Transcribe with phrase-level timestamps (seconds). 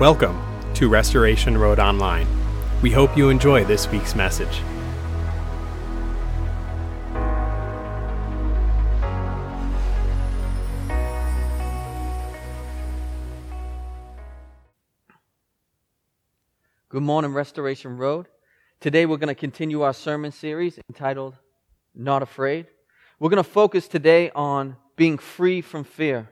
[0.00, 0.42] Welcome
[0.74, 2.26] to Restoration Road Online.
[2.82, 4.60] We hope you enjoy this week's message.
[16.88, 18.26] Good morning, Restoration Road.
[18.80, 21.36] Today we're going to continue our sermon series entitled
[21.94, 22.66] Not Afraid.
[23.20, 26.30] We're going to focus today on being free from fear.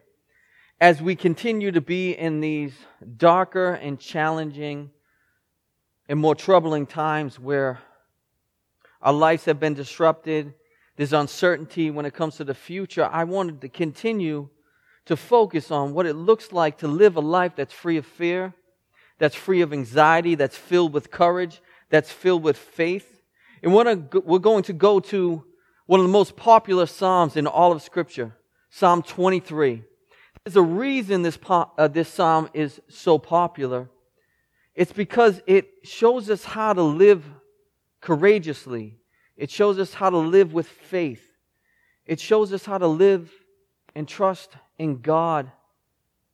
[0.82, 2.72] As we continue to be in these
[3.16, 4.90] darker and challenging
[6.08, 7.78] and more troubling times where
[9.00, 10.54] our lives have been disrupted,
[10.96, 14.48] there's uncertainty when it comes to the future, I wanted to continue
[15.04, 18.52] to focus on what it looks like to live a life that's free of fear,
[19.18, 23.22] that's free of anxiety, that's filled with courage, that's filled with faith.
[23.62, 25.44] And we're going to go to
[25.86, 28.34] one of the most popular Psalms in all of Scripture,
[28.68, 29.84] Psalm 23.
[30.44, 33.88] There's a reason this, uh, this Psalm is so popular.
[34.74, 37.24] It's because it shows us how to live
[38.00, 38.98] courageously.
[39.36, 41.22] It shows us how to live with faith.
[42.06, 43.30] It shows us how to live
[43.94, 45.50] and trust in God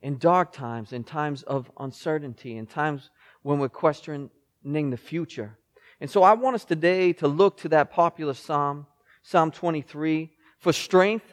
[0.01, 3.11] in dark times, in times of uncertainty, in times
[3.43, 4.31] when we're questioning
[4.63, 5.59] the future.
[6.01, 8.87] And so I want us today to look to that popular Psalm,
[9.23, 11.27] Psalm 23, for strength,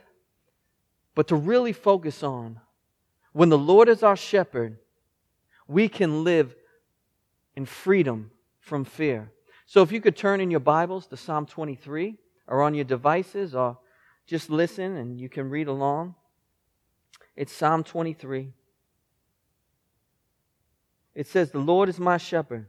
[1.14, 2.60] but to really focus on
[3.36, 4.78] when the Lord is our shepherd,
[5.68, 6.56] we can live
[7.54, 9.30] in freedom from fear.
[9.66, 12.16] So if you could turn in your Bibles to Psalm 23
[12.48, 13.78] or on your devices or
[14.26, 16.16] just listen and you can read along.
[17.36, 18.54] It's Psalm 23.
[21.14, 22.68] It says, The Lord is my shepherd,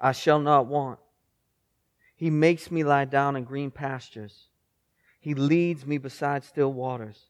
[0.00, 0.98] I shall not want.
[2.16, 4.48] He makes me lie down in green pastures.
[5.20, 7.26] He leads me beside still waters.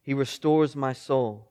[0.00, 1.50] He restores my soul.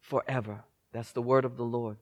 [0.00, 0.64] forever.
[0.92, 1.96] That's the word of the Lord.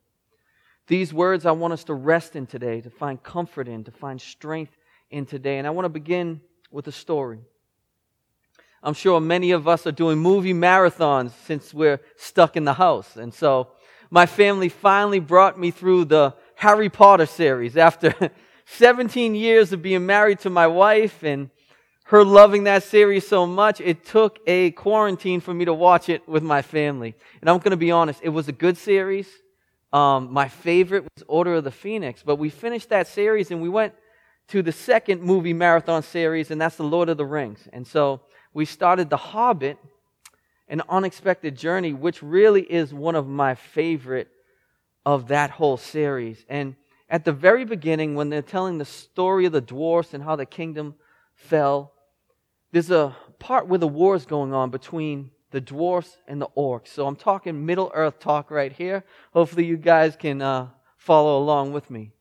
[0.86, 4.20] These words I want us to rest in today, to find comfort in, to find
[4.20, 4.76] strength
[5.10, 5.59] in today.
[5.59, 7.41] And I want to begin with a story.
[8.82, 13.16] I'm sure many of us are doing movie marathons since we're stuck in the house.
[13.16, 13.69] And so
[14.10, 18.15] my family finally brought me through the Harry Potter series after
[18.66, 21.50] 17 years of being married to my wife and
[22.08, 26.26] her loving that series so much, it took a quarantine for me to watch it
[26.26, 27.14] with my family.
[27.42, 29.28] And I'm going to be honest, it was a good series.
[29.92, 33.68] Um, my favorite was Order of the Phoenix, but we finished that series and we
[33.68, 33.92] went
[34.48, 37.68] to the second movie marathon series, and that's The Lord of the Rings.
[37.74, 38.22] And so
[38.54, 39.76] we started The Hobbit,
[40.66, 44.28] an unexpected journey, which really is one of my favorite
[45.04, 46.47] of that whole series.
[46.48, 46.74] And
[47.10, 50.47] at the very beginning, when they're telling the story of the dwarfs and how the
[50.47, 50.94] kingdom
[51.34, 51.92] fell,
[52.72, 56.88] there's a part where the war is going on between the dwarfs and the orcs.
[56.88, 59.04] So I'm talking Middle Earth talk right here.
[59.32, 62.12] Hopefully, you guys can uh, follow along with me.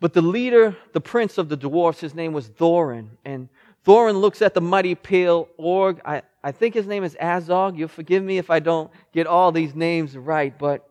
[0.00, 3.08] But the leader, the prince of the dwarfs, his name was Thorin.
[3.24, 3.48] And
[3.86, 6.00] Thorin looks at the mighty pale orc.
[6.04, 7.76] I, I think his name is Azog.
[7.76, 10.88] You'll forgive me if I don't get all these names right, but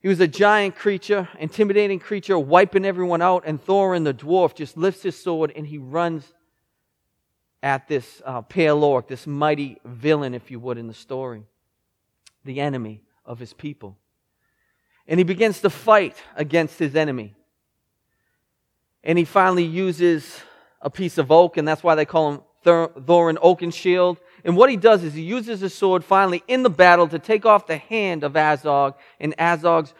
[0.00, 3.44] he was a giant creature, intimidating creature, wiping everyone out.
[3.46, 6.32] And Thorin, the dwarf, just lifts his sword and he runs
[7.62, 11.44] at this uh, orc, this mighty villain, if you would, in the story,
[12.44, 13.96] the enemy of his people.
[15.06, 17.34] And he begins to fight against his enemy.
[19.02, 20.40] And he finally uses
[20.80, 24.18] a piece of oak, and that's why they call him Thorin Oakenshield.
[24.44, 27.44] And what he does is he uses his sword finally in the battle to take
[27.44, 29.92] off the hand of Azog, and Azog's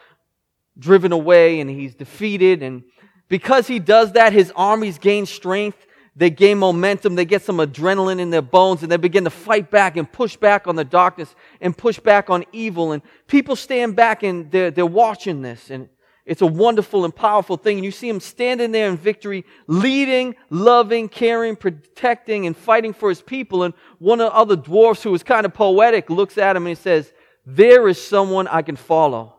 [0.78, 2.62] driven away and he's defeated.
[2.62, 2.84] And
[3.28, 5.86] because he does that, his armies gain strength
[6.20, 9.70] they gain momentum, they get some adrenaline in their bones, and they begin to fight
[9.70, 12.92] back and push back on the darkness and push back on evil.
[12.92, 15.70] And people stand back and they're, they're watching this.
[15.70, 15.88] And
[16.26, 17.78] it's a wonderful and powerful thing.
[17.78, 23.08] And you see him standing there in victory, leading, loving, caring, protecting, and fighting for
[23.08, 23.62] his people.
[23.62, 26.76] And one of the other dwarfs who is kind of poetic looks at him and
[26.76, 27.10] he says,
[27.46, 29.36] There is someone I can follow.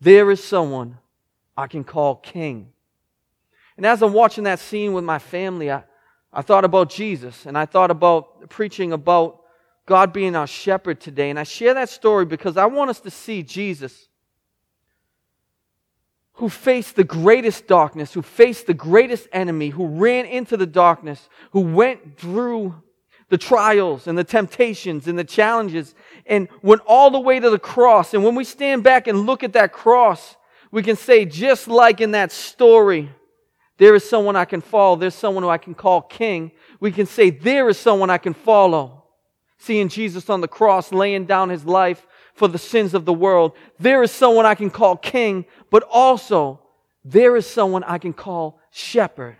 [0.00, 0.98] There is someone
[1.56, 2.68] I can call king.
[3.76, 5.82] And as I'm watching that scene with my family, I,
[6.36, 9.40] I thought about Jesus and I thought about preaching about
[9.86, 11.30] God being our shepherd today.
[11.30, 14.08] And I share that story because I want us to see Jesus
[16.34, 21.26] who faced the greatest darkness, who faced the greatest enemy, who ran into the darkness,
[21.52, 22.74] who went through
[23.30, 25.94] the trials and the temptations and the challenges
[26.26, 28.12] and went all the way to the cross.
[28.12, 30.36] And when we stand back and look at that cross,
[30.70, 33.10] we can say, just like in that story,
[33.78, 34.96] there is someone I can follow.
[34.96, 36.52] There's someone who I can call king.
[36.80, 39.04] We can say, there is someone I can follow.
[39.58, 43.52] Seeing Jesus on the cross, laying down his life for the sins of the world.
[43.78, 46.60] There is someone I can call king, but also
[47.04, 49.36] there is someone I can call shepherd.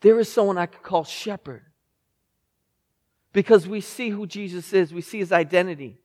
[0.00, 1.62] There is someone I can call shepherd.
[3.32, 6.00] Because we see who Jesus is, we see his identity.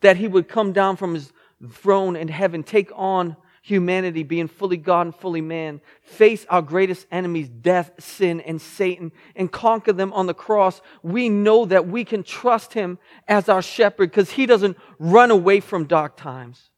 [0.00, 1.32] That he would come down from his
[1.70, 7.06] throne in heaven, take on humanity, being fully God and fully man, face our greatest
[7.12, 12.04] enemies, death, sin, and Satan, and conquer them on the cross, we know that we
[12.04, 12.98] can trust him
[13.28, 16.70] as our shepherd because he doesn't run away from dark times.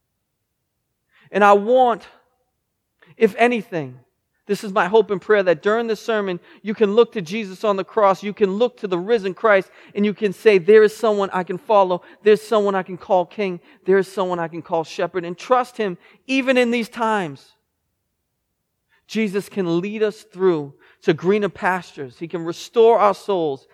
[1.31, 2.07] And I want,
[3.17, 3.99] if anything,
[4.47, 7.65] this is my hope and prayer that during the sermon, you can look to Jesus
[7.65, 10.83] on the cross, you can look to the risen Christ, and you can say, There
[10.83, 14.49] is someone I can follow, there's someone I can call king, there is someone I
[14.49, 15.97] can call shepherd, and trust him
[16.27, 17.53] even in these times.
[19.07, 23.67] Jesus can lead us through to greener pastures, he can restore our souls.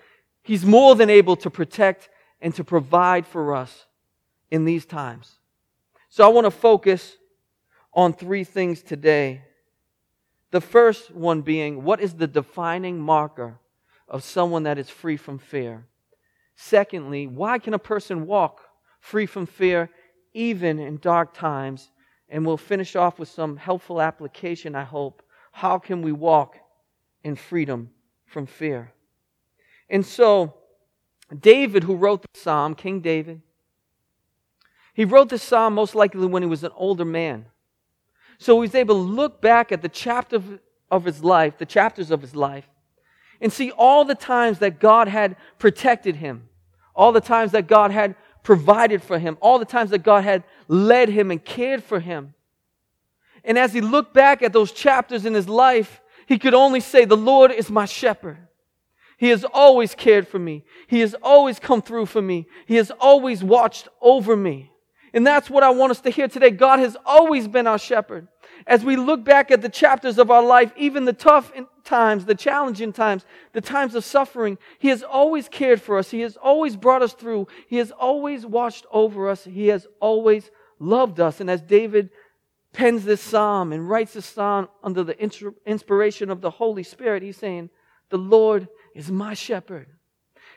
[0.43, 2.09] He's more than able to protect
[2.41, 3.87] and to provide for us
[4.51, 5.39] in these times.
[6.09, 7.17] So I want to focus
[7.93, 9.43] on three things today.
[10.51, 13.59] The first one being, what is the defining marker
[14.09, 15.87] of someone that is free from fear?
[16.57, 18.61] Secondly, why can a person walk
[19.01, 19.89] free from fear
[20.35, 21.91] even in dark times?
[22.29, 25.23] And we'll finish off with some helpful application, I hope.
[25.53, 26.57] How can we walk
[27.25, 27.91] in freedom
[28.27, 28.93] from fear?
[29.89, 30.55] And so,
[31.41, 33.43] David, who wrote the psalm, King David,
[34.95, 37.47] he wrote this psalm most likely when he was an older man.
[38.41, 40.43] So he's able to look back at the chapter
[40.91, 42.67] of his life, the chapters of his life,
[43.39, 46.49] and see all the times that God had protected him,
[46.95, 50.43] all the times that God had provided for him, all the times that God had
[50.69, 52.33] led him and cared for him.
[53.45, 57.05] And as he looked back at those chapters in his life, he could only say,
[57.05, 58.39] The Lord is my shepherd.
[59.19, 60.65] He has always cared for me.
[60.87, 62.47] He has always come through for me.
[62.65, 64.71] He has always watched over me.
[65.13, 66.51] And that's what I want us to hear today.
[66.51, 68.29] God has always been our shepherd.
[68.67, 71.53] As we look back at the chapters of our life, even the tough
[71.85, 76.11] times, the challenging times, the times of suffering, He has always cared for us.
[76.11, 77.49] He has always brought us through.
[77.67, 79.45] He has always watched over us.
[79.45, 81.41] He has always loved us.
[81.41, 82.11] And as David
[82.73, 85.19] pens this psalm and writes this psalm under the
[85.67, 87.71] inspiration of the Holy Spirit, he's saying,
[88.11, 89.89] The Lord is my shepherd.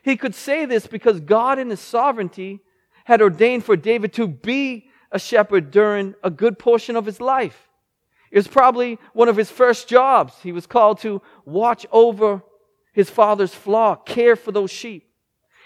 [0.03, 2.61] He could say this because God in His sovereignty
[3.05, 7.69] had ordained for David to be a shepherd during a good portion of his life.
[8.31, 10.33] It was probably one of his first jobs.
[10.41, 12.41] He was called to watch over
[12.93, 15.07] his father's flock, care for those sheep.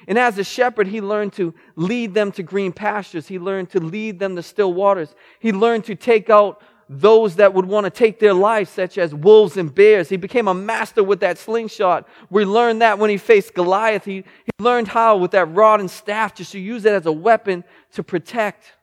[0.08, 3.28] And as a shepherd, he learned to lead them to green pastures.
[3.28, 5.16] He learned to lead them to still waters.
[5.40, 9.14] He learned to take out those that would want to take their lives, such as
[9.14, 10.10] wolves and bears.
[10.10, 12.08] He became a master with that slingshot.
[12.30, 14.06] We learned that when he faced Goliath.
[14.06, 17.12] He, he learned how, with that rod and staff, just to use it as a
[17.12, 17.64] weapon
[17.94, 18.74] to protect.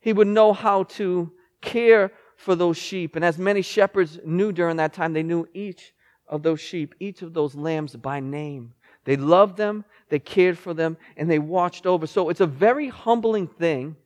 [0.00, 3.16] He would know how to care for those sheep.
[3.16, 5.92] And as many shepherds knew during that time, they knew each
[6.28, 8.74] of those sheep, each of those lambs by name.
[9.04, 12.06] They loved them, they cared for them, and they watched over.
[12.06, 13.96] So it's a very humbling thing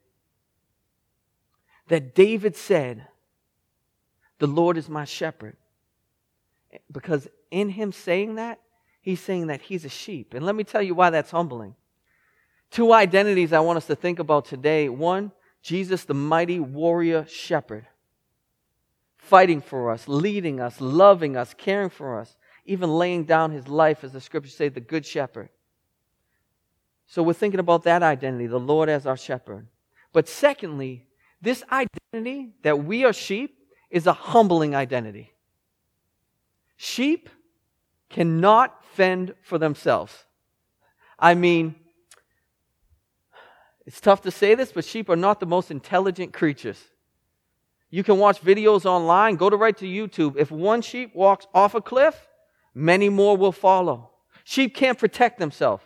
[1.93, 3.07] that David said,
[4.39, 5.59] The Lord is my shepherd.
[6.91, 8.61] Because in him saying that,
[9.03, 10.33] he's saying that he's a sheep.
[10.33, 11.75] And let me tell you why that's humbling.
[12.71, 14.89] Two identities I want us to think about today.
[14.89, 17.87] One, Jesus, the mighty warrior shepherd,
[19.19, 22.35] fighting for us, leading us, loving us, caring for us,
[22.65, 25.51] even laying down his life, as the scriptures say, the good shepherd.
[27.07, 29.67] So we're thinking about that identity, the Lord as our shepherd.
[30.15, 31.05] But secondly,
[31.43, 33.59] this identity that we are sheep
[33.91, 35.33] is a humbling identity.
[36.77, 37.29] Sheep
[38.09, 40.25] cannot fend for themselves.
[41.19, 41.75] I mean,
[43.87, 46.79] it's tough to say this, but sheep are not the most intelligent creatures.
[47.91, 50.37] You can watch videos online, go to right to YouTube.
[50.37, 52.29] If one sheep walks off a cliff,
[52.75, 54.11] many more will follow.
[54.45, 55.85] Sheep can't protect themselves.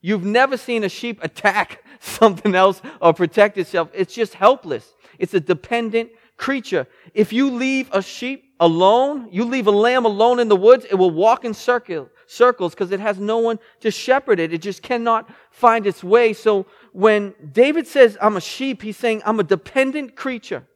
[0.00, 3.90] You've never seen a sheep attack something else or protect itself.
[3.92, 4.94] It's just helpless.
[5.18, 6.86] It's a dependent creature.
[7.12, 10.94] If you leave a sheep alone, you leave a lamb alone in the woods, it
[10.94, 14.52] will walk in circle, circles because it has no one to shepherd it.
[14.52, 16.32] It just cannot find its way.
[16.32, 20.66] So when David says, I'm a sheep, he's saying, I'm a dependent creature.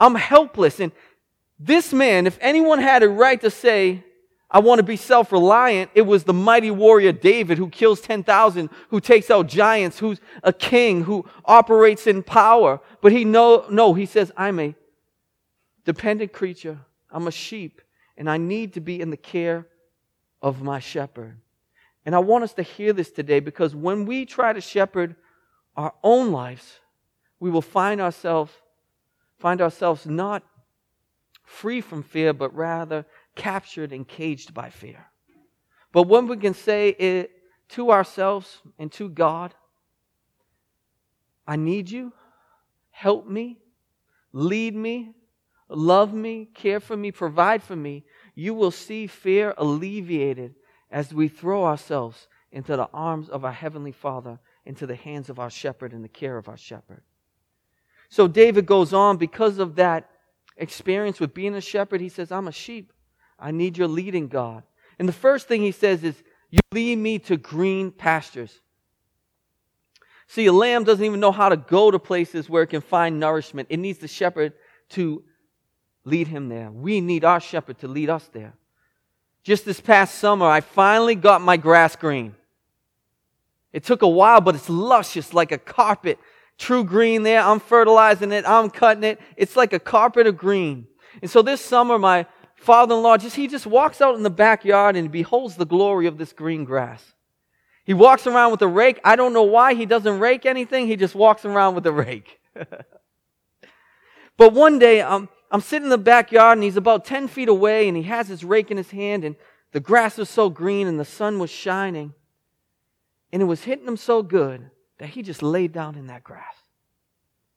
[0.00, 0.80] I'm helpless.
[0.80, 0.92] And
[1.58, 4.04] this man, if anyone had a right to say,
[4.50, 8.70] I want to be self reliant, it was the mighty warrior David who kills 10,000,
[8.90, 12.80] who takes out giants, who's a king, who operates in power.
[13.00, 14.74] But he no, no, he says, I'm a
[15.84, 16.78] dependent creature.
[17.10, 17.80] I'm a sheep,
[18.16, 19.66] and I need to be in the care
[20.42, 21.38] of my shepherd.
[22.04, 25.16] And I want us to hear this today because when we try to shepherd
[25.76, 26.80] our own lives,
[27.40, 28.52] we will find ourselves
[29.38, 30.42] find ourselves not
[31.44, 33.04] free from fear, but rather
[33.36, 35.06] captured and caged by fear.
[35.92, 37.30] But when we can say it
[37.70, 39.54] to ourselves and to God,
[41.46, 42.12] I need you,
[42.90, 43.58] help me,
[44.32, 45.14] lead me,
[45.68, 50.54] love me, care for me, provide for me, you will see fear alleviated
[50.90, 55.38] as we throw ourselves into the arms of our Heavenly Father, into the hands of
[55.38, 57.02] our shepherd and the care of our shepherd.
[58.08, 60.10] So David goes on because of that
[60.56, 62.00] experience with being a shepherd.
[62.00, 62.92] He says, I'm a sheep.
[63.38, 64.62] I need your leading, God.
[64.98, 68.60] And the first thing he says is, You lead me to green pastures.
[70.28, 73.20] See, a lamb doesn't even know how to go to places where it can find
[73.20, 73.68] nourishment.
[73.70, 74.54] It needs the shepherd
[74.90, 75.22] to
[76.04, 76.70] lead him there.
[76.70, 78.54] We need our shepherd to lead us there.
[79.44, 82.34] Just this past summer, I finally got my grass green.
[83.72, 86.18] It took a while, but it's luscious like a carpet.
[86.58, 87.42] True green there.
[87.42, 88.44] I'm fertilizing it.
[88.48, 89.20] I'm cutting it.
[89.36, 90.86] It's like a carpet of green.
[91.22, 92.26] And so this summer, my
[92.56, 96.32] father-in-law just, he just walks out in the backyard and beholds the glory of this
[96.32, 97.14] green grass.
[97.84, 99.00] He walks around with a rake.
[99.04, 100.88] I don't know why he doesn't rake anything.
[100.88, 102.40] He just walks around with a rake.
[104.36, 107.86] but one day, I'm, I'm sitting in the backyard and he's about 10 feet away
[107.86, 109.36] and he has his rake in his hand and
[109.70, 112.14] the grass was so green and the sun was shining.
[113.32, 116.56] And it was hitting him so good that he just laid down in that grass.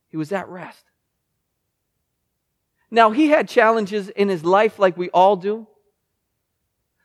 [0.10, 0.88] He was at rest.
[2.91, 5.67] Now, he had challenges in his life like we all do.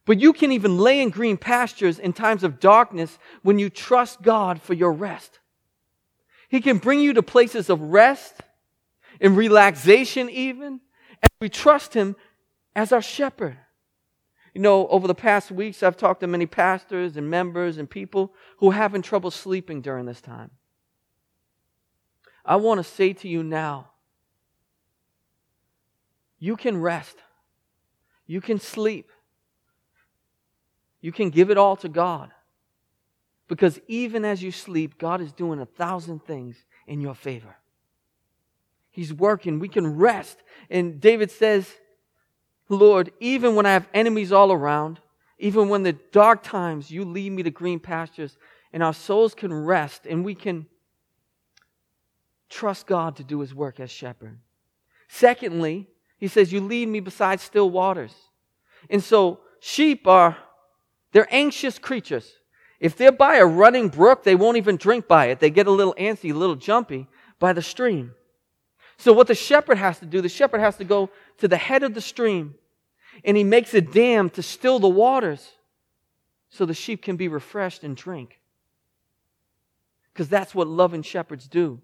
[0.06, 4.22] But you can even lay in green pastures in times of darkness when you trust
[4.22, 5.40] God for your rest.
[6.48, 8.40] He can bring you to places of rest
[9.20, 10.80] and relaxation, even,
[11.22, 12.16] and we trust Him
[12.76, 13.56] as our shepherd.
[14.54, 18.34] You know, over the past weeks, I've talked to many pastors and members and people
[18.58, 20.50] who are having trouble sleeping during this time.
[22.44, 23.90] I want to say to you now
[26.44, 27.16] you can rest.
[28.26, 29.10] You can sleep.
[31.00, 32.32] You can give it all to God.
[33.48, 37.56] Because even as you sleep, God is doing a thousand things in your favor.
[38.90, 39.58] He's working.
[39.58, 40.36] We can rest.
[40.68, 41.72] And David says,
[42.68, 45.00] Lord, even when I have enemies all around,
[45.38, 48.36] even when the dark times, you lead me to green pastures,
[48.70, 50.66] and our souls can rest and we can
[52.50, 54.38] trust God to do his work as shepherd.
[55.08, 55.88] Secondly,
[56.24, 58.14] he says, You lead me beside still waters.
[58.88, 60.38] And so sheep are,
[61.12, 62.32] they're anxious creatures.
[62.80, 65.38] If they're by a running brook, they won't even drink by it.
[65.38, 68.14] They get a little antsy, a little jumpy by the stream.
[68.96, 71.82] So what the shepherd has to do, the shepherd has to go to the head
[71.82, 72.54] of the stream
[73.22, 75.52] and he makes a dam to still the waters
[76.48, 78.40] so the sheep can be refreshed and drink.
[80.14, 81.82] Because that's what loving shepherds do.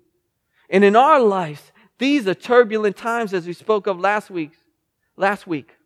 [0.71, 4.53] And in our lives, these are turbulent times as we spoke of last week.
[5.17, 5.77] Last week.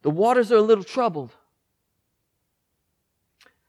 [0.00, 1.30] The waters are a little troubled.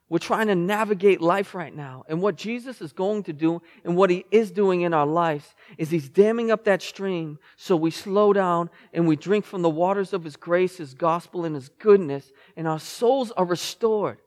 [0.08, 2.06] We're trying to navigate life right now.
[2.08, 5.56] And what Jesus is going to do and what he is doing in our lives
[5.78, 9.70] is he's damming up that stream so we slow down and we drink from the
[9.70, 14.20] waters of his grace, his gospel, and his goodness, and our souls are restored.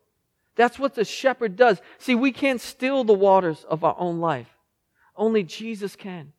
[0.56, 1.80] That's what the shepherd does.
[1.96, 4.58] See, we can't still the waters of our own life.
[5.16, 6.34] Only Jesus can.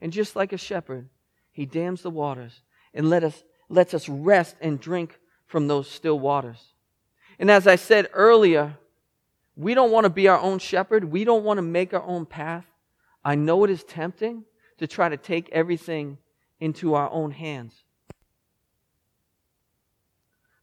[0.00, 1.08] And just like a shepherd,
[1.52, 2.60] he dams the waters
[2.92, 6.74] and let us, lets us rest and drink from those still waters.
[7.38, 8.76] And as I said earlier,
[9.56, 11.04] we don't want to be our own shepherd.
[11.04, 12.66] We don't want to make our own path.
[13.24, 14.44] I know it is tempting
[14.78, 16.18] to try to take everything
[16.60, 17.82] into our own hands.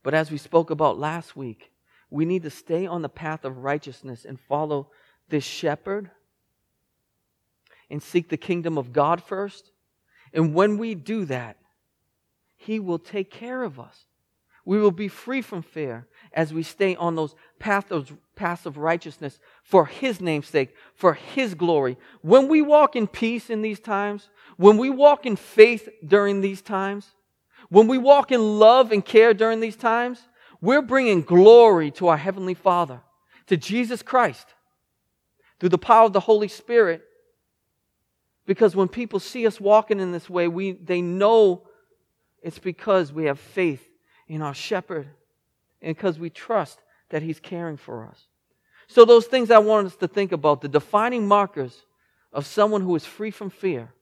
[0.03, 1.71] But as we spoke about last week,
[2.09, 4.89] we need to stay on the path of righteousness and follow
[5.29, 6.11] this shepherd
[7.93, 9.69] and seek the kingdom of God first.
[10.33, 11.57] And when we do that,
[12.55, 14.05] He will take care of us.
[14.65, 18.77] We will be free from fear as we stay on those paths of, paths of
[18.77, 21.97] righteousness for His name's sake, for His glory.
[22.21, 26.63] When we walk in peace in these times, when we walk in faith during these
[26.63, 27.05] times,
[27.69, 30.19] when we walk in love and care during these times,
[30.61, 33.01] we're bringing glory to our Heavenly Father,
[33.47, 34.47] to Jesus Christ,
[35.59, 37.03] through the power of the Holy Spirit.
[38.45, 41.63] Because when people see us walking in this way, we, they know
[42.41, 43.87] it's because we have faith
[44.27, 45.07] in our shepherd
[45.81, 48.27] and because we trust that he's caring for us.
[48.87, 51.85] So, those things I want us to think about, the defining markers
[52.33, 53.93] of someone who is free from fear,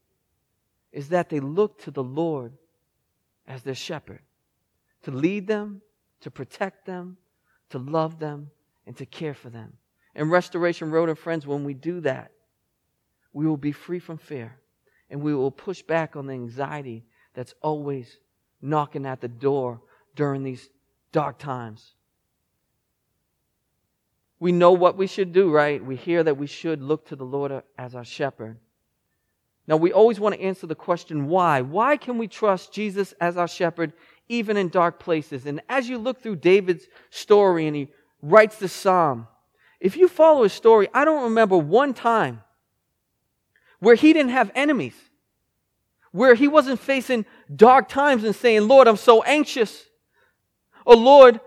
[0.92, 2.54] is that they look to the Lord
[3.48, 4.22] as their shepherd
[5.04, 5.82] to lead them,
[6.22, 7.18] to protect them,
[7.70, 8.50] to love them,
[8.86, 9.74] and to care for them.
[10.16, 12.32] In Restoration Road and Friends, when we do that,
[13.34, 14.58] we will be free from fear
[15.10, 18.18] and we will push back on the anxiety that's always
[18.62, 19.82] knocking at the door
[20.16, 20.70] during these
[21.12, 21.94] dark times.
[24.40, 25.84] We know what we should do, right?
[25.84, 28.58] We hear that we should look to the Lord as our shepherd.
[29.68, 31.62] Now, we always want to answer the question why?
[31.62, 33.94] Why can we trust Jesus as our shepherd
[34.28, 35.46] even in dark places?
[35.46, 37.90] And as you look through David's story and he
[38.22, 39.28] writes the psalm,
[39.80, 42.42] if you follow his story, I don't remember one time
[43.82, 44.96] where he didn't have enemies,
[46.12, 49.86] where he wasn't facing dark times and saying, Lord, I'm so anxious.
[50.86, 51.42] Oh Lord,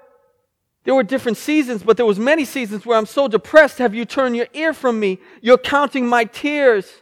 [0.82, 3.78] there were different seasons, but there was many seasons where I'm so depressed.
[3.78, 5.18] Have you turned your ear from me?
[5.40, 6.92] You're counting my tears.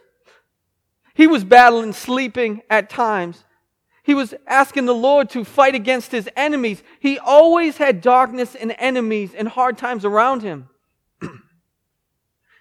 [1.14, 3.44] He was battling sleeping at times.
[4.04, 6.82] He was asking the Lord to fight against his enemies.
[7.00, 10.68] He always had darkness and enemies and hard times around him.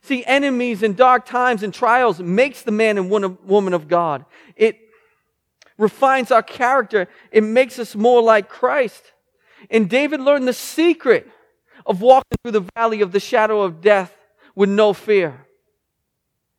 [0.03, 4.25] See, enemies and dark times and trials makes the man and woman of God.
[4.55, 4.79] It
[5.77, 7.07] refines our character.
[7.31, 9.11] It makes us more like Christ.
[9.69, 11.27] And David learned the secret
[11.85, 14.15] of walking through the valley of the shadow of death
[14.55, 15.45] with no fear.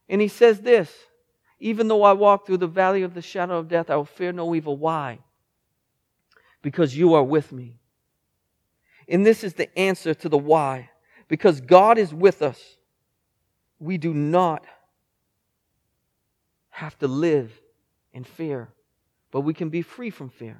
[0.08, 0.92] And he says this
[1.58, 4.32] even though I walk through the valley of the shadow of death, I will fear
[4.32, 4.76] no evil.
[4.76, 5.20] Why?
[6.60, 7.78] Because you are with me.
[9.08, 10.90] And this is the answer to the why.
[11.28, 12.60] Because God is with us,
[13.82, 14.64] we do not
[16.70, 17.60] have to live
[18.12, 18.68] in fear,
[19.32, 20.56] but we can be free from fear.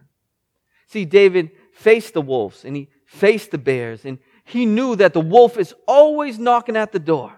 [0.88, 5.20] See, David faced the wolves and he faced the bears, and he knew that the
[5.20, 7.32] wolf is always knocking at the door.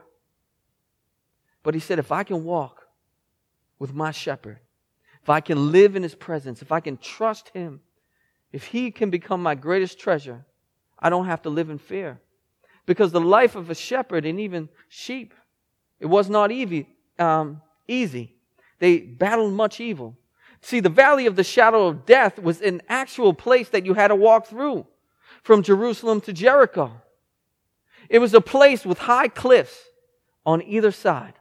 [1.62, 2.86] But he said, If I can walk
[3.78, 4.60] with my shepherd,
[5.22, 7.80] if I can live in his presence, if I can trust him,
[8.52, 10.46] if he can become my greatest treasure,
[10.98, 12.20] I don't have to live in fear.
[12.86, 15.34] Because the life of a shepherd and even sheep,
[16.04, 16.86] it was not easy.
[17.18, 18.34] Um, easy.
[18.78, 20.18] They battled much evil.
[20.60, 24.08] See, the valley of the shadow of death was an actual place that you had
[24.08, 24.86] to walk through
[25.42, 26.92] from Jerusalem to Jericho.
[28.10, 29.82] It was a place with high cliffs
[30.44, 31.32] on either side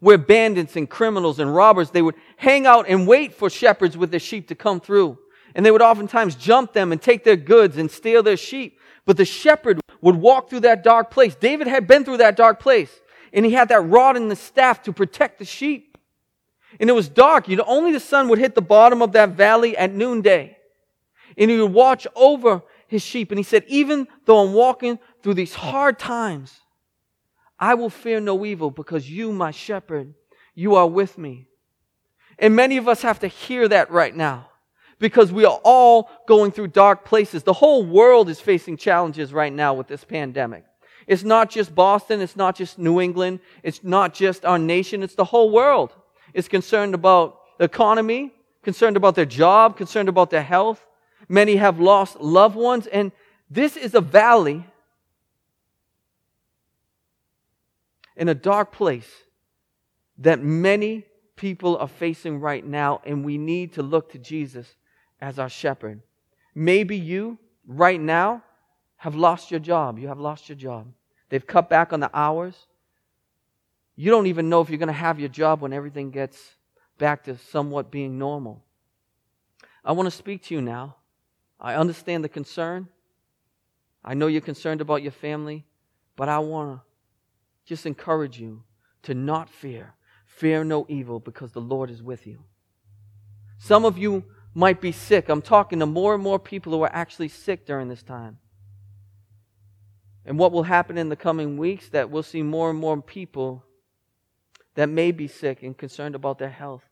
[0.00, 4.10] where bandits and criminals and robbers, they would hang out and wait for shepherds with
[4.10, 5.16] their sheep to come through.
[5.54, 8.80] And they would oftentimes jump them and take their goods and steal their sheep.
[9.06, 11.36] But the shepherd would walk through that dark place.
[11.36, 13.00] David had been through that dark place
[13.34, 15.98] and he had that rod and the staff to protect the sheep.
[16.78, 17.48] And it was dark.
[17.48, 20.56] You know, only the sun would hit the bottom of that valley at noonday.
[21.36, 23.32] And he would watch over his sheep.
[23.32, 26.60] And he said, even though I'm walking through these hard times,
[27.58, 30.14] I will fear no evil because you, my shepherd,
[30.54, 31.46] you are with me.
[32.38, 34.48] And many of us have to hear that right now
[35.00, 37.42] because we are all going through dark places.
[37.42, 40.64] The whole world is facing challenges right now with this pandemic.
[41.06, 45.14] It's not just Boston, it's not just New England, it's not just our nation, it's
[45.14, 45.94] the whole world.
[46.32, 50.84] It's concerned about the economy, concerned about their job, concerned about their health.
[51.28, 53.12] Many have lost loved ones, and
[53.50, 54.64] this is a valley
[58.16, 59.10] in a dark place
[60.18, 61.04] that many
[61.36, 64.74] people are facing right now, and we need to look to Jesus
[65.20, 66.00] as our shepherd.
[66.54, 68.42] Maybe you, right now,
[68.96, 69.98] have lost your job.
[69.98, 70.92] You have lost your job.
[71.28, 72.54] They've cut back on the hours.
[73.96, 76.56] You don't even know if you're going to have your job when everything gets
[76.98, 78.62] back to somewhat being normal.
[79.84, 80.96] I want to speak to you now.
[81.60, 82.88] I understand the concern.
[84.04, 85.64] I know you're concerned about your family,
[86.16, 86.82] but I want to
[87.66, 88.62] just encourage you
[89.02, 89.94] to not fear.
[90.26, 92.40] Fear no evil because the Lord is with you.
[93.58, 95.28] Some of you might be sick.
[95.28, 98.38] I'm talking to more and more people who are actually sick during this time.
[100.26, 103.64] And what will happen in the coming weeks that we'll see more and more people
[104.74, 106.84] that may be sick and concerned about their health.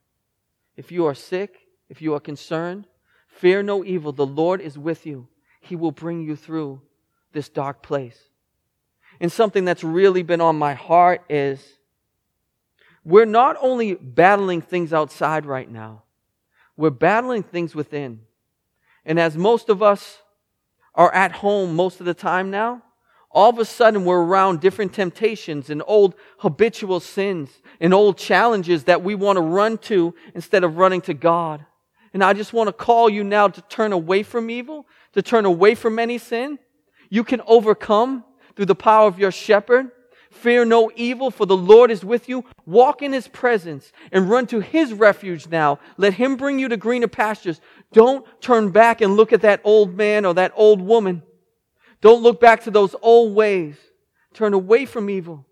[0.76, 2.86] If you are sick, if you are concerned,
[3.26, 4.12] fear no evil.
[4.12, 5.28] The Lord is with you.
[5.60, 6.82] He will bring you through
[7.32, 8.18] this dark place.
[9.20, 11.78] And something that's really been on my heart is
[13.04, 16.04] we're not only battling things outside right now,
[16.76, 18.20] we're battling things within.
[19.04, 20.18] And as most of us
[20.94, 22.82] are at home most of the time now,
[23.32, 28.84] all of a sudden we're around different temptations and old habitual sins and old challenges
[28.84, 31.64] that we want to run to instead of running to God.
[32.12, 35.46] And I just want to call you now to turn away from evil, to turn
[35.46, 36.58] away from any sin.
[37.08, 39.90] You can overcome through the power of your shepherd.
[40.30, 42.44] Fear no evil, for the Lord is with you.
[42.64, 45.78] Walk in his presence and run to his refuge now.
[45.96, 47.60] Let him bring you to greener pastures.
[47.92, 51.22] Don't turn back and look at that old man or that old woman.
[52.02, 53.76] Don't look back to those old ways.
[54.34, 55.46] Turn away from evil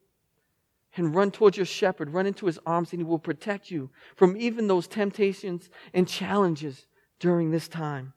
[0.96, 2.10] and run towards your shepherd.
[2.10, 6.86] Run into his arms and he will protect you from even those temptations and challenges
[7.20, 8.12] during this time.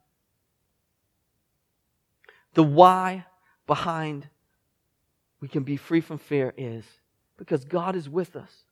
[2.56, 3.26] The why
[3.68, 4.28] behind
[5.40, 6.86] we can be free from fear is
[7.38, 8.64] because God is with us.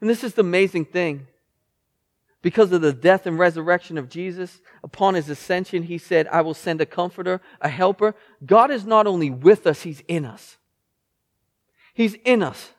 [0.00, 1.28] And this is the amazing thing.
[2.42, 6.54] Because of the death and resurrection of Jesus, upon his ascension, he said, I will
[6.54, 8.16] send a comforter, a helper.
[8.44, 10.58] God is not only with us, he's in us.
[11.94, 12.72] He's in us.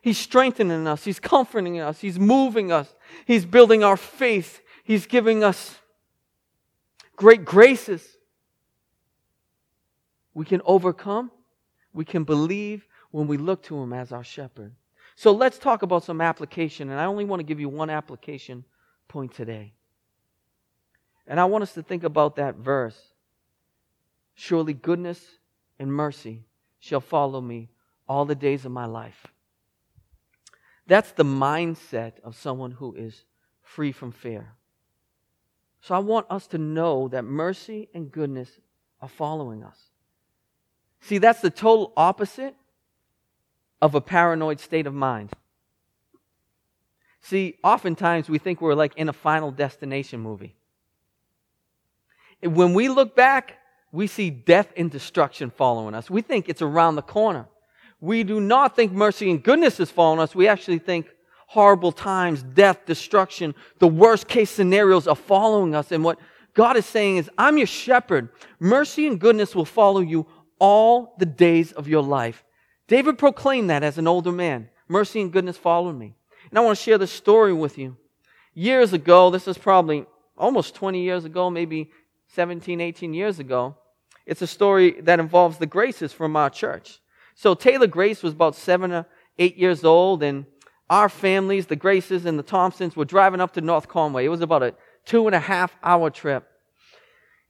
[0.00, 1.04] He's strengthening us.
[1.04, 2.00] He's comforting us.
[2.00, 2.94] He's moving us.
[3.26, 4.62] He's building our faith.
[4.84, 5.76] He's giving us
[7.16, 8.06] great graces.
[10.32, 11.32] We can overcome.
[11.92, 14.72] We can believe when we look to Him as our shepherd.
[15.18, 16.90] So let's talk about some application.
[16.90, 18.64] And I only want to give you one application
[19.08, 19.72] point today.
[21.26, 22.96] And I want us to think about that verse.
[24.36, 25.20] Surely goodness
[25.76, 26.44] and mercy
[26.78, 27.68] shall follow me
[28.06, 29.26] all the days of my life.
[30.86, 33.24] That's the mindset of someone who is
[33.60, 34.52] free from fear.
[35.80, 38.60] So I want us to know that mercy and goodness
[39.02, 39.80] are following us.
[41.00, 42.54] See, that's the total opposite
[43.80, 45.30] of a paranoid state of mind.
[47.20, 50.54] See, oftentimes we think we're like in a final destination movie.
[52.42, 53.58] When we look back,
[53.92, 56.08] we see death and destruction following us.
[56.08, 57.46] We think it's around the corner.
[58.00, 60.34] We do not think mercy and goodness is following us.
[60.34, 61.08] We actually think
[61.48, 65.90] horrible times, death, destruction, the worst case scenarios are following us.
[65.90, 66.18] And what
[66.54, 68.28] God is saying is, I'm your shepherd.
[68.60, 70.26] Mercy and goodness will follow you
[70.58, 72.44] all the days of your life.
[72.88, 74.70] David proclaimed that as an older man.
[74.88, 76.14] Mercy and goodness followed me.
[76.50, 77.96] And I want to share this story with you.
[78.54, 81.90] Years ago, this is probably almost 20 years ago, maybe
[82.28, 83.76] 17, 18 years ago.
[84.26, 87.00] It's a story that involves the Graces from our church.
[87.34, 89.06] So Taylor Grace was about seven or
[89.38, 90.44] eight years old, and
[90.90, 94.24] our families, the Graces and the Thompsons, were driving up to North Conway.
[94.24, 94.74] It was about a
[95.04, 96.46] two and a half hour trip.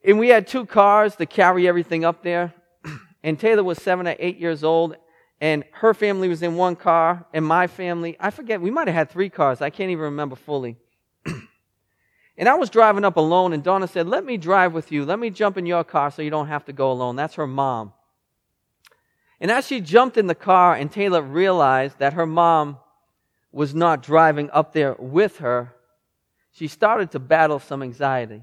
[0.04, 2.54] And we had two cars to carry everything up there.
[3.24, 4.96] And Taylor was seven or eight years old,
[5.40, 8.94] and her family was in one car, and my family, I forget, we might have
[8.94, 9.60] had three cars.
[9.62, 10.76] I can't even remember fully.
[12.36, 15.04] and I was driving up alone, and Donna said, Let me drive with you.
[15.04, 17.14] Let me jump in your car so you don't have to go alone.
[17.14, 17.92] That's her mom.
[19.40, 22.78] And as she jumped in the car, and Taylor realized that her mom
[23.52, 25.72] was not driving up there with her,
[26.50, 28.42] she started to battle some anxiety.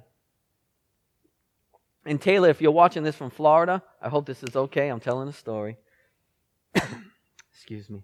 [2.05, 4.87] And Taylor, if you're watching this from Florida, I hope this is okay.
[4.87, 5.77] I'm telling a story.
[7.53, 8.03] Excuse me.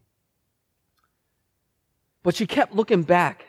[2.24, 3.46] But she kept looking back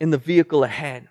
[0.00, 1.08] in the vehicle ahead.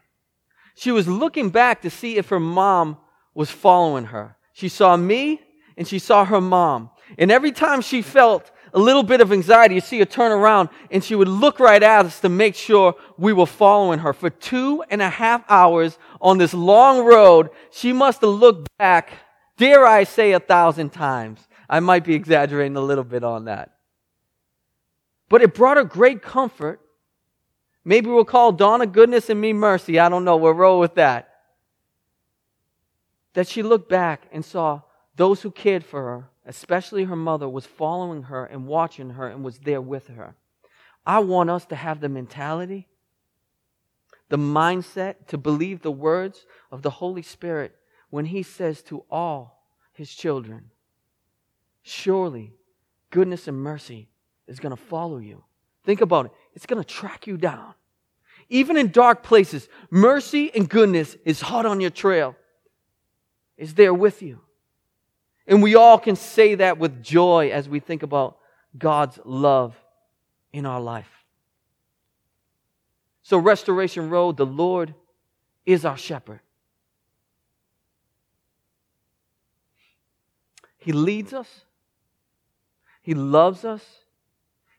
[0.76, 2.98] She was looking back to see if her mom
[3.34, 4.36] was following her.
[4.54, 5.42] She saw me
[5.78, 6.90] and she saw her mom.
[7.18, 10.70] And every time she felt a little bit of anxiety, you see her turn around
[10.90, 14.14] and she would look right at us to make sure we were following her.
[14.14, 19.12] For two and a half hours on this long road, she must have looked back,
[19.58, 21.48] dare I say, a thousand times.
[21.72, 23.72] I might be exaggerating a little bit on that.
[25.28, 26.82] But it brought her great comfort.
[27.84, 29.98] Maybe we'll call Donna goodness and me mercy.
[29.98, 30.38] I don't know.
[30.38, 31.30] We'll roll with that.
[33.34, 34.82] That she looked back and saw
[35.16, 39.44] those who cared for her especially her mother, was following her and watching her and
[39.44, 40.36] was there with her.
[41.06, 42.88] I want us to have the mentality,
[44.30, 47.76] the mindset to believe the words of the Holy Spirit
[48.10, 50.72] when He says to all His children,
[51.84, 52.54] Surely
[53.10, 54.10] goodness and mercy
[54.48, 55.44] is going to follow you.
[55.84, 57.74] Think about it, it's going to track you down.
[58.50, 62.36] Even in dark places, mercy and goodness is hot on your trail,
[63.58, 64.41] is there with you.
[65.48, 68.38] And we all can say that with joy as we think about
[68.78, 69.76] God's love
[70.54, 71.10] in our life.
[73.24, 74.94] So, Restoration Road, the Lord
[75.65, 76.41] is our shepherd.
[80.78, 81.48] He leads us,
[83.02, 83.84] He loves us,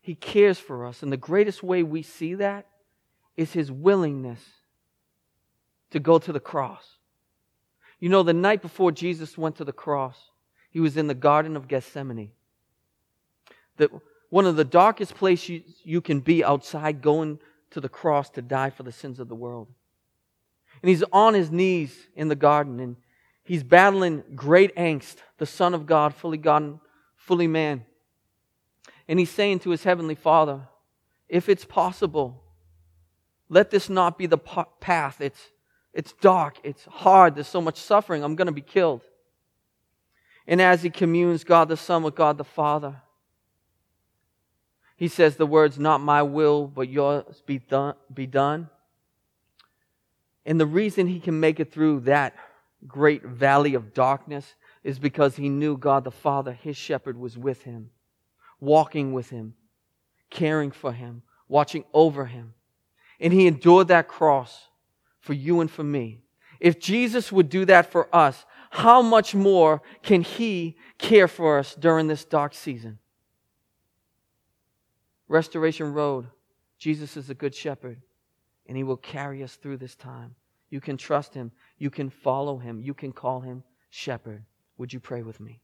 [0.00, 1.02] He cares for us.
[1.02, 2.66] And the greatest way we see that
[3.36, 4.40] is His willingness
[5.90, 6.98] to go to the cross.
[8.00, 10.30] You know, the night before Jesus went to the cross,
[10.70, 12.32] he was in the Garden of Gethsemane.
[13.76, 13.90] That
[14.28, 17.38] one of the darkest places you can be outside going
[17.70, 19.68] to the cross to die for the sins of the world.
[20.82, 22.96] And he's on his knees in the garden and
[23.44, 26.80] he's battling great angst, the Son of God, fully God and
[27.14, 27.84] fully man.
[29.08, 30.60] And he's saying to his heavenly Father,
[31.28, 32.42] if it's possible,
[33.48, 35.20] let this not be the path.
[35.20, 35.50] It's,
[35.92, 36.58] it's dark.
[36.62, 37.34] It's hard.
[37.34, 38.22] There's so much suffering.
[38.22, 39.02] I'm going to be killed.
[40.46, 43.02] And as he communes God the Son with God the Father,
[44.96, 47.94] he says the words, Not my will, but yours be done.
[48.12, 48.68] Be done.
[50.44, 52.34] And the reason he can make it through that
[52.86, 57.62] great valley of darkness is because he knew God the Father, his shepherd, was with
[57.62, 57.90] him,
[58.62, 59.54] walking with him,
[60.30, 62.54] caring for him, watching over him.
[63.18, 64.68] And he endured that cross
[65.18, 66.22] for you and for me.
[66.60, 71.74] If Jesus would do that for us, how much more can he care for us
[71.74, 73.00] during this dark season?
[75.26, 76.28] Restoration Road,
[76.78, 78.00] Jesus is a good shepherd,
[78.68, 80.36] and he will carry us through this time.
[80.70, 81.50] You can trust him.
[81.78, 82.80] You can follow him.
[82.80, 84.44] You can call him shepherd.
[84.78, 85.61] Would you pray with me?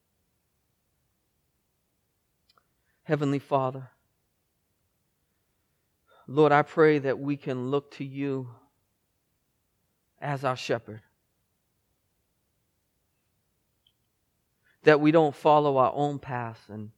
[3.08, 3.88] Heavenly Father,
[6.26, 8.50] Lord, I pray that we can look to you
[10.20, 11.00] as our shepherd.
[14.82, 16.60] That we don't follow our own paths.
[16.68, 16.90] And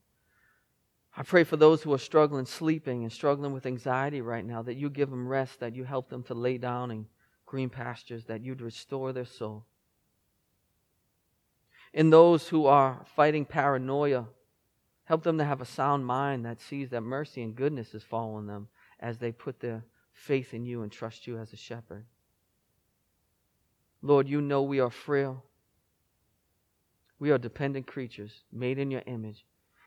[1.16, 4.74] I pray for those who are struggling sleeping and struggling with anxiety right now, that
[4.74, 7.06] you give them rest, that you help them to lay down in
[7.46, 9.64] green pastures, that you'd restore their soul.
[11.92, 14.26] In those who are fighting paranoia,
[15.10, 18.46] help them to have a sound mind that sees that mercy and goodness is following
[18.46, 18.68] them
[19.00, 22.04] as they put their faith in you and trust you as a shepherd.
[24.02, 25.42] Lord, you know we are frail.
[27.18, 29.44] We are dependent creatures made in your image,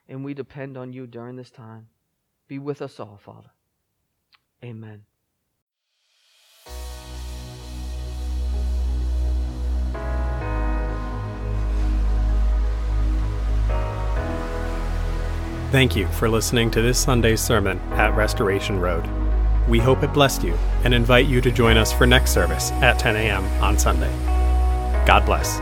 [0.09, 1.88] and we depend on you during this time.
[2.49, 3.51] Be with us all, Father.
[4.62, 5.05] Amen.
[15.73, 19.09] Thank you for listening to this Sunday's sermon at Restoration Road.
[19.67, 22.99] We hope it blessed you and invite you to join us for next service at
[22.99, 23.43] 10 a.m.
[23.59, 24.12] on Sunday.
[25.07, 25.57] God bless.